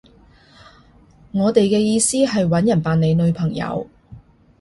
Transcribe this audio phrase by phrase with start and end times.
[1.31, 3.87] 我哋嘅意思係搵人扮你女朋友